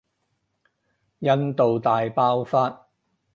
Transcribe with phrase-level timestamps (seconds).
[1.19, 2.87] 印度大爆發